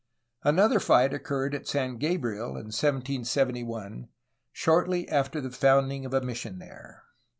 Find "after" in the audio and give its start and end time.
5.07-5.39